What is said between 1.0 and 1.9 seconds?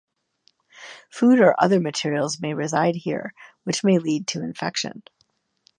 Food or other